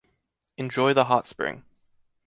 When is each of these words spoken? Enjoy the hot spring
Enjoy 0.57 0.95
the 0.95 1.05
hot 1.05 1.27
spring 1.27 1.63